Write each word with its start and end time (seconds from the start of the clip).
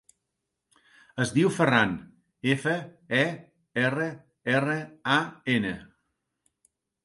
Es 1.25 1.33
diu 1.35 1.51
Ferran: 1.57 1.93
efa, 2.55 2.75
e, 3.19 3.21
erra, 3.85 4.11
erra, 4.57 4.81
a, 5.21 5.23
ena. 5.61 5.79